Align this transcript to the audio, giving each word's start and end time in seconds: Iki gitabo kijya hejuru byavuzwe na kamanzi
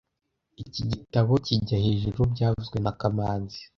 Iki 0.63 0.81
gitabo 0.91 1.31
kijya 1.45 1.77
hejuru 1.85 2.19
byavuzwe 2.33 2.77
na 2.85 2.91
kamanzi 2.99 3.59